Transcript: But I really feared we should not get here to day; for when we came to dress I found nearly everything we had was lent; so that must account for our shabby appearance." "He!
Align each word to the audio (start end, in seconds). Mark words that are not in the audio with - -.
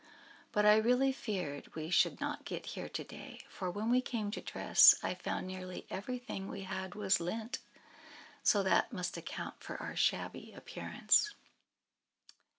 But 0.51 0.65
I 0.65 0.77
really 0.77 1.11
feared 1.11 1.75
we 1.75 1.91
should 1.91 2.19
not 2.19 2.43
get 2.43 2.65
here 2.73 2.89
to 2.89 3.03
day; 3.03 3.41
for 3.47 3.69
when 3.69 3.91
we 3.91 4.01
came 4.01 4.31
to 4.31 4.41
dress 4.41 4.95
I 5.03 5.13
found 5.13 5.45
nearly 5.45 5.85
everything 5.91 6.47
we 6.47 6.63
had 6.63 6.95
was 6.95 7.19
lent; 7.19 7.59
so 8.41 8.63
that 8.63 8.91
must 8.91 9.15
account 9.15 9.61
for 9.61 9.79
our 9.79 9.95
shabby 9.95 10.53
appearance." 10.53 11.35
"He! 12.27 12.33